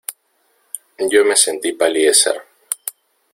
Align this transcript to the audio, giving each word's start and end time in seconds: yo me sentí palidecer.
yo 1.11 1.23
me 1.23 1.35
sentí 1.35 1.73
palidecer. 1.73 2.41